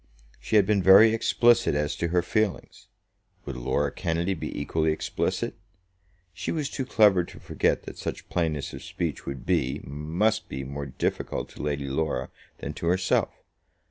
[0.39, 2.87] She had been very explicit as to her feelings.
[3.45, 5.53] Would Laura Kennedy be equally explicit?
[6.33, 10.63] She was too clever to forget that such plainness of speech would be, must be
[10.63, 13.29] more difficult to Lady Laura than to herself.